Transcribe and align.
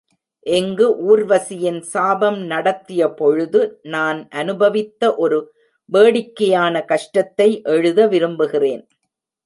இங்கு 0.45 0.85
ஊர்வசியின் 1.09 1.77
சாபம் 1.91 2.39
நடத்தியபொழுது 2.49 3.61
நான் 3.87 4.27
அனுபவித்த 4.31 5.13
ஒரு 5.15 5.39
வேடிக்கையான 5.89 6.85
கஷ்டத்தை 6.85 7.49
எழுத 7.75 8.07
விரும்புகிறேன். 8.07 8.83